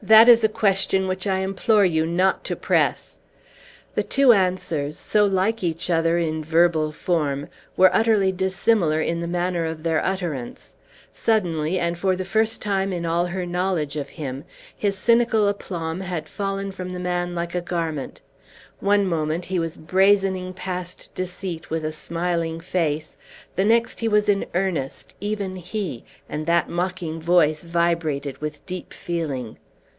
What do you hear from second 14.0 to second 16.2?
him, his cynical aplomb